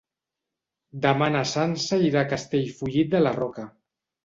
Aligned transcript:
Demà 1.03 1.27
na 1.35 1.43
Sança 1.51 2.01
irà 2.07 2.25
a 2.25 2.29
Castellfollit 2.33 3.15
de 3.15 3.25
la 3.29 3.37
Roca. 3.39 3.71